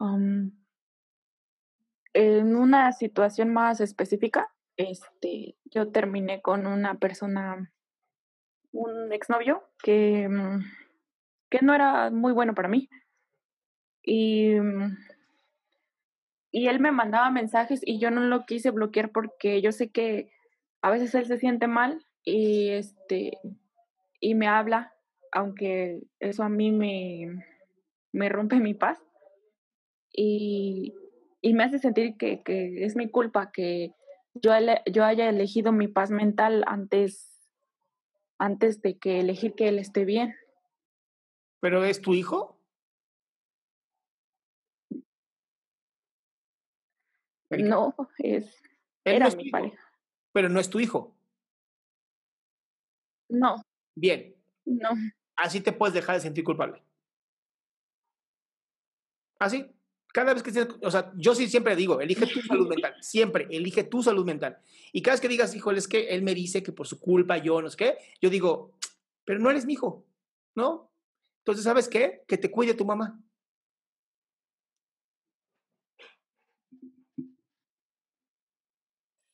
En 0.00 0.52
una 2.56 2.92
situación 2.92 3.52
más 3.52 3.80
específica, 3.80 4.52
este, 4.76 5.56
yo 5.64 5.90
terminé 5.90 6.40
con 6.40 6.66
una 6.66 6.98
persona, 6.98 7.72
un 8.72 9.12
exnovio 9.12 9.64
que, 9.82 10.28
mm, 10.28 10.60
que 11.50 11.58
no 11.62 11.74
era 11.74 12.10
muy 12.10 12.32
bueno 12.32 12.54
para 12.54 12.68
mí. 12.68 12.88
Y, 14.02 14.54
mm, 14.54 14.96
y 16.50 16.68
él 16.68 16.80
me 16.80 16.92
mandaba 16.92 17.30
mensajes 17.30 17.80
y 17.84 17.98
yo 17.98 18.10
no 18.10 18.22
lo 18.22 18.46
quise 18.46 18.70
bloquear 18.70 19.10
porque 19.10 19.60
yo 19.60 19.72
sé 19.72 19.90
que 19.90 20.30
a 20.80 20.90
veces 20.90 21.14
él 21.14 21.26
se 21.26 21.38
siente 21.38 21.66
mal 21.66 22.06
y 22.24 22.70
este 22.70 23.38
y 24.20 24.34
me 24.34 24.48
habla, 24.48 24.94
aunque 25.32 26.00
eso 26.20 26.42
a 26.42 26.48
mí 26.48 26.72
me, 26.72 27.44
me 28.12 28.28
rompe 28.28 28.60
mi 28.60 28.74
paz 28.74 28.98
y, 30.18 30.94
me 31.54 31.64
hace 31.64 31.78
sentir 31.78 32.16
que, 32.16 32.42
es 32.84 32.96
mi 32.96 33.08
culpa 33.08 33.52
que 33.52 33.92
yo, 34.34 34.52
yo 34.90 35.04
haya 35.04 35.28
elegido 35.28 35.72
mi 35.72 35.88
paz 35.88 36.10
mental 36.10 36.64
antes, 36.66 37.40
antes 38.38 38.82
de 38.82 38.98
que 38.98 39.20
elegir 39.20 39.54
que 39.54 39.68
él 39.68 39.78
esté 39.78 40.04
bien. 40.04 40.34
¿Pero 41.60 41.84
es 41.84 42.00
tu 42.00 42.14
hijo? 42.14 42.60
No, 47.50 47.94
es, 48.18 48.60
era 49.04 49.30
mi 49.30 49.50
pareja. 49.50 49.82
Pero 50.32 50.48
no 50.48 50.60
es 50.60 50.68
tu 50.68 50.80
hijo. 50.80 51.16
No. 53.30 53.62
Bien. 53.94 54.34
No. 54.64 54.90
Así 55.36 55.60
te 55.60 55.72
puedes 55.72 55.94
dejar 55.94 56.16
de 56.16 56.20
sentir 56.20 56.44
culpable. 56.44 56.82
Así 59.38 59.77
cada 60.12 60.34
vez 60.34 60.42
que, 60.42 60.68
o 60.82 60.90
sea, 60.90 61.12
yo 61.16 61.34
sí 61.34 61.48
siempre 61.48 61.76
digo, 61.76 62.00
elige 62.00 62.26
tu 62.26 62.40
salud 62.40 62.68
mental, 62.68 62.94
siempre, 63.00 63.46
elige 63.50 63.84
tu 63.84 64.02
salud 64.02 64.24
mental. 64.24 64.58
Y 64.92 65.02
cada 65.02 65.14
vez 65.14 65.20
que 65.20 65.28
digas, 65.28 65.54
híjole, 65.54 65.78
es 65.78 65.88
que 65.88 66.08
él 66.08 66.22
me 66.22 66.34
dice 66.34 66.62
que 66.62 66.72
por 66.72 66.86
su 66.86 66.98
culpa 66.98 67.38
yo 67.38 67.60
no 67.60 67.70
sé 67.70 67.76
qué, 67.76 67.98
yo 68.20 68.30
digo, 68.30 68.74
pero 69.24 69.38
no 69.38 69.50
eres 69.50 69.66
mi 69.66 69.74
hijo, 69.74 70.06
¿no? 70.54 70.90
Entonces, 71.40 71.64
¿sabes 71.64 71.88
qué? 71.88 72.24
Que 72.26 72.38
te 72.38 72.50
cuide 72.50 72.74
tu 72.74 72.84
mamá. 72.84 73.20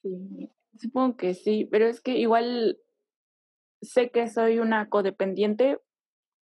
Sí, 0.02 0.50
supongo 0.78 1.17
que 1.17 1.34
sí, 1.34 1.67
pero 1.70 1.86
es 1.86 2.00
que 2.00 2.19
igual 2.19 2.78
sé 3.80 4.11
que 4.11 4.28
soy 4.28 4.58
una 4.58 4.89
codependiente. 4.89 5.80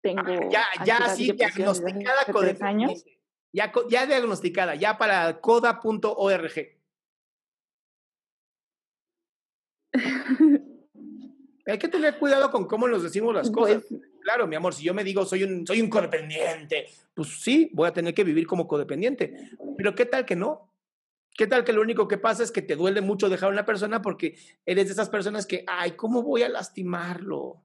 Tengo. 0.03 0.51
ya, 0.51 0.65
ya, 0.85 1.09
sí, 1.15 1.31
diagnosticada 1.31 2.25
codependiente. 2.33 2.65
Años. 2.65 3.05
Ya, 3.53 3.70
ya 3.91 4.06
diagnosticada, 4.06 4.75
ya 4.75 4.97
para 4.97 5.41
coda.org. 5.41 6.53
Hay 11.67 11.79
que 11.79 11.89
tener 11.89 12.18
cuidado 12.18 12.51
con 12.51 12.67
cómo 12.67 12.89
nos 12.89 13.02
decimos 13.02 13.35
las 13.35 13.51
cosas. 13.51 13.85
Pues 13.89 14.02
claro, 14.23 14.46
mi 14.46 14.57
amor, 14.57 14.74
si 14.74 14.85
yo 14.85 14.95
me 14.95 15.05
digo 15.05 15.24
soy 15.24 15.45
un, 15.45 15.67
soy 15.67 15.80
un 15.80 15.91
codependiente, 15.91 16.89
pues 17.14 17.41
sí, 17.41 17.70
voy 17.73 17.89
a 17.89 17.92
tener 17.92 18.14
que 18.14 18.24
vivir 18.24 18.46
como 18.46 18.67
codependiente. 18.67 19.51
Pero 19.77 19.95
¿qué 19.95 20.07
tal 20.07 20.24
que 20.24 20.35
no? 20.35 20.73
¿Qué 21.35 21.46
tal 21.46 21.64
que 21.64 21.73
lo 21.73 21.80
único 21.80 22.08
que 22.08 22.18
pasa 22.18 22.42
es 22.42 22.52
que 22.52 22.62
te 22.62 22.77
duele 22.77 23.01
mucho 23.01 23.29
dejar 23.29 23.48
a 23.48 23.52
una 23.52 23.64
persona 23.64 24.02
porque 24.02 24.36
eres 24.67 24.86
de 24.86 24.92
esas 24.92 25.08
personas 25.08 25.46
que, 25.46 25.64
ay, 25.67 25.92
¿cómo 25.92 26.23
voy 26.23 26.42
a 26.42 26.48
lastimarlo? 26.48 27.62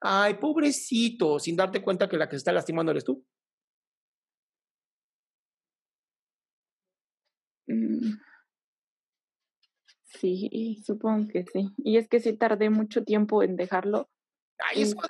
Ay, 0.00 0.34
pobrecito, 0.34 1.38
sin 1.38 1.56
darte 1.56 1.82
cuenta 1.82 2.08
que 2.08 2.16
la 2.16 2.28
que 2.28 2.32
se 2.32 2.38
está 2.38 2.52
lastimando 2.52 2.92
eres 2.92 3.04
tú. 3.04 3.24
Mm. 7.66 8.14
Sí, 10.04 10.82
supongo 10.84 11.28
que 11.28 11.44
sí. 11.44 11.70
Y 11.78 11.96
es 11.96 12.08
que 12.08 12.20
sí 12.20 12.34
tardé 12.34 12.70
mucho 12.70 13.04
tiempo 13.04 13.42
en 13.42 13.56
dejarlo. 13.56 14.08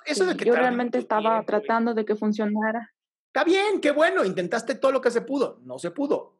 eso, 0.06 0.26
de 0.26 0.36
que 0.36 0.44
yo 0.44 0.54
realmente 0.54 0.98
estaba 0.98 1.42
tratando 1.44 1.94
de 1.94 2.04
que 2.04 2.16
funcionara. 2.16 2.92
Está 3.26 3.44
bien, 3.44 3.80
qué 3.80 3.90
bueno, 3.90 4.24
intentaste 4.24 4.74
todo 4.74 4.92
lo 4.92 5.00
que 5.00 5.10
se 5.10 5.22
pudo. 5.22 5.58
No 5.62 5.78
se 5.78 5.90
pudo. 5.90 6.38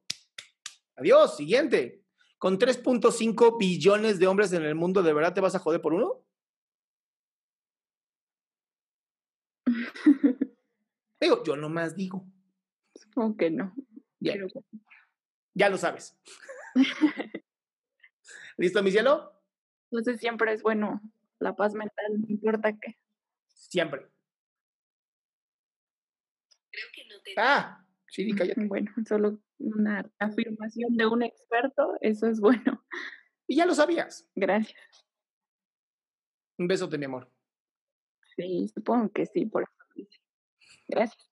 Adiós, 0.97 1.37
siguiente. 1.37 2.05
Con 2.39 2.59
3.5 2.59 3.59
billones 3.59 4.19
de 4.19 4.27
hombres 4.27 4.53
en 4.53 4.65
el 4.65 4.75
mundo, 4.75 5.03
¿de 5.03 5.13
verdad 5.13 5.33
te 5.35 5.41
vas 5.41 5.55
a 5.55 5.59
joder 5.59 5.81
por 5.81 5.95
uno? 5.95 6.25
digo, 11.21 11.43
yo 11.45 11.57
nomás 11.57 11.97
digo. 11.97 12.27
Supongo 12.95 13.37
que 13.37 13.51
no. 13.51 13.75
Ya 15.55 15.69
lo 15.69 15.77
sabes. 15.77 16.19
¿Listo, 18.57 18.83
mi 18.83 18.91
cielo? 18.91 19.33
Entonces 19.91 20.21
siempre 20.21 20.53
es 20.53 20.63
bueno 20.63 21.01
la 21.39 21.55
paz 21.55 21.75
mental, 21.75 22.21
no 22.21 22.27
importa 22.29 22.79
qué. 22.79 22.99
Siempre. 23.47 24.09
Creo 26.71 26.87
que 26.95 27.05
no 27.05 27.21
te... 27.23 27.35
Ah, 27.37 27.85
sí, 28.09 28.33
cállate. 28.35 28.61
Bueno, 28.69 28.93
solo 29.07 29.41
una 29.59 30.11
afirmación 30.19 30.97
de 30.97 31.07
un 31.07 31.23
experto, 31.23 31.97
eso 32.01 32.27
es 32.27 32.41
bueno. 32.41 32.85
Y 33.47 33.57
ya 33.57 33.67
lo 33.67 33.75
sabías. 33.75 34.27
Gracias. 34.35 34.81
Un 36.59 36.69
beso 36.69 36.87
de 36.87 36.99
mi 36.99 37.05
amor. 37.05 37.31
Sí, 38.37 38.69
supongo 38.73 39.11
que 39.11 39.27
sí, 39.27 39.47
por 39.47 39.65
eso. 39.65 39.73
Gracias. 40.89 41.32